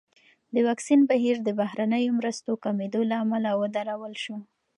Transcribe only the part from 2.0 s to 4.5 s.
مرستو کمېدو له امله ودرول شو.